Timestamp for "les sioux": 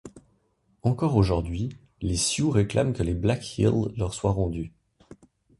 2.01-2.49